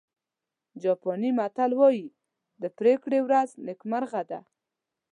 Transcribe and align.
جاپاني 0.81 1.29
متل 1.39 1.71
وایي 1.79 2.05
د 2.61 2.63
پرېکړې 2.77 3.19
ورځ 3.27 3.49
نیکمرغه 3.67 4.21
ده. 4.29 4.39